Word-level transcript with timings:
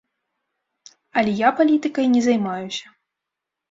Але 1.21 1.31
я 1.43 1.53
палітыкай 1.61 2.05
не 2.17 2.21
займаюся. 2.33 2.85